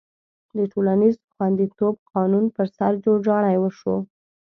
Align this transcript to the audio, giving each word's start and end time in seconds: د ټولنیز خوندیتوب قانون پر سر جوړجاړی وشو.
د 0.57 0.57
ټولنیز 0.71 1.15
خوندیتوب 1.33 1.95
قانون 2.13 2.45
پر 2.55 2.67
سر 2.77 2.91
جوړجاړی 3.05 3.55
وشو. 3.59 3.95